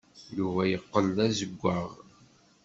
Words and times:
Yuba 0.37 0.61
yeqqel 0.71 1.07
d 1.15 1.17
azewwaɣ. 1.25 1.89